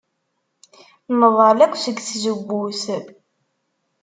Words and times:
Nḍall 1.19 1.59
akk 1.65 1.73
seg 1.83 1.97
tzewwut. 1.99 2.81